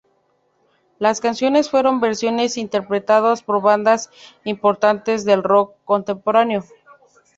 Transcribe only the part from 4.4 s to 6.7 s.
importantes del rock contemporáneo.